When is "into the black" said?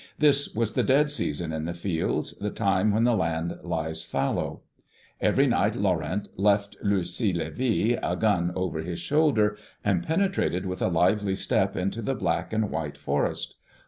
11.77-12.51